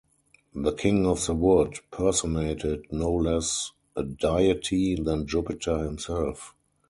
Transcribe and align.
The 0.55 0.73
King 0.73 1.05
of 1.05 1.23
the 1.27 1.35
Wood 1.35 1.75
personated 1.91 2.87
no 2.89 3.13
less 3.13 3.71
a 3.95 4.01
deity 4.03 4.95
than 4.95 5.27
Jupiter 5.27 5.83
himself. 5.83 6.55